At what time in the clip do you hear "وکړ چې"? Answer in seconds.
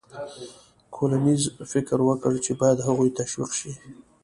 2.03-2.51